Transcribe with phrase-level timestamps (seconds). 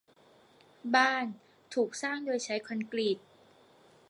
[0.95, 1.25] บ้าน
[1.73, 3.17] ถูกสร้างโดยใช้คอนกรีต